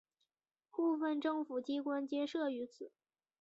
[0.71, 2.91] 部分政府机关皆设于此。